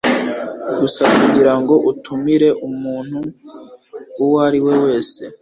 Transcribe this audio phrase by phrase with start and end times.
[0.79, 3.19] gusa kugirango utumire umuntu
[4.23, 5.21] uwo ari we wese